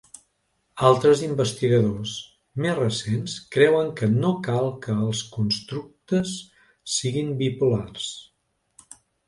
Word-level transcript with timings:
Altres 0.87 1.19
investigadors 1.27 2.13
més 2.65 2.73
recents 2.79 3.35
creuen 3.57 3.93
que 4.01 4.11
no 4.15 4.33
cal 4.49 4.71
que 4.87 4.97
els 5.05 5.23
constructes 5.37 6.35
siguin 6.97 7.33
bipolars. 7.45 8.13